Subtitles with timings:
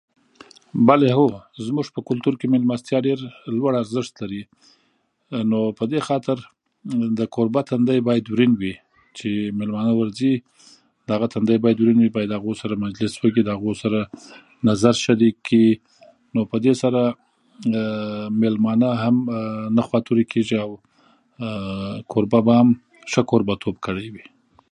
[0.87, 1.25] بلی هو
[1.65, 3.19] زمونږ په کلتور کې ملمستیاوې ډېر
[3.57, 4.41] لوړ ارزښت لري
[5.49, 8.73] ،نو په دې خاطر بايد د کوربه تندی باید ورین وي
[9.17, 9.29] چې
[9.59, 10.33] میلمانه ورځي
[11.05, 13.99] د هغه تندی باید ورین وي د هغو سره مجلس وکړي، هغو سره
[14.69, 15.69] نظر شریک کړي
[16.33, 17.01] نو په دې سره
[18.41, 18.89] میلمانه
[19.77, 20.61] نه خواتوري يا (نه خفه کيږي)
[22.11, 22.69] کوربه به هم
[23.11, 24.25] ښه کوربتوب کړی وي.